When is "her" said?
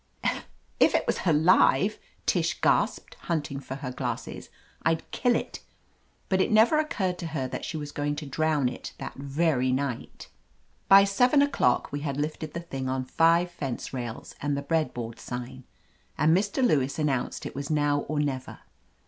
3.75-3.91, 7.27-7.47